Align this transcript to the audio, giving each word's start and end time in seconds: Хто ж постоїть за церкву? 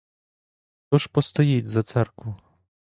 Хто 0.87 0.97
ж 0.97 1.09
постоїть 1.11 1.67
за 1.67 1.83
церкву? 1.83 2.35